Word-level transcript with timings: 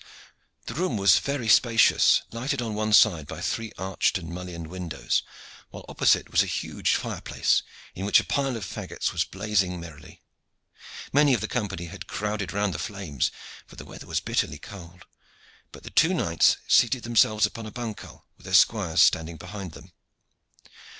The 0.65 0.73
room 0.73 0.97
was 0.97 1.19
very 1.19 1.47
spacious, 1.47 2.23
lighted 2.31 2.59
on 2.59 2.73
one 2.73 2.91
side 2.91 3.27
by 3.27 3.39
three 3.39 3.71
arched 3.77 4.17
and 4.17 4.29
mullioned 4.31 4.65
windows, 4.65 5.21
while 5.69 5.85
opposite 5.87 6.31
was 6.31 6.41
a 6.41 6.47
huge 6.47 6.95
fireplace 6.95 7.61
in 7.93 8.03
which 8.03 8.19
a 8.19 8.23
pile 8.23 8.57
of 8.57 8.65
faggots 8.65 9.11
was 9.13 9.25
blazing 9.25 9.79
merrily. 9.79 10.23
Many 11.13 11.35
of 11.35 11.41
the 11.41 11.47
company 11.47 11.85
had 11.85 12.07
crowded 12.07 12.51
round 12.51 12.73
the 12.73 12.79
flames, 12.79 13.29
for 13.67 13.75
the 13.75 13.85
weather 13.85 14.07
was 14.07 14.21
bitterly 14.21 14.57
cold; 14.57 15.05
but 15.71 15.83
the 15.83 15.91
two 15.91 16.15
knights 16.15 16.57
seated 16.67 17.03
themselves 17.03 17.45
upon 17.45 17.67
a 17.67 17.71
bancal, 17.71 18.25
with 18.37 18.45
their 18.45 18.55
squires 18.55 19.03
standing 19.03 19.37
behind 19.37 19.73
them. 19.73 19.91